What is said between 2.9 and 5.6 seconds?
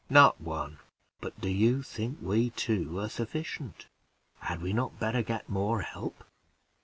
are sufficient? Had we not better get